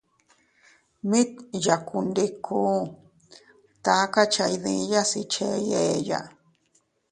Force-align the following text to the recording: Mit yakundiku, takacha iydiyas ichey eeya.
Mit 1.09 1.31
yakundiku, 1.65 2.61
takacha 3.83 4.45
iydiyas 4.53 5.11
ichey 5.23 5.63
eeya. 5.83 6.19